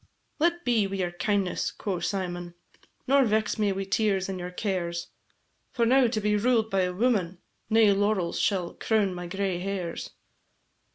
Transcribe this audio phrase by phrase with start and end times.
[0.39, 2.55] "Let be wi' your kindness," quo' Symon,
[3.05, 5.09] "Nor vex me wi' tears and your cares,
[5.73, 7.37] For now to be ruled by a woman,
[7.69, 10.09] Nae laurels shall crown my gray hairs."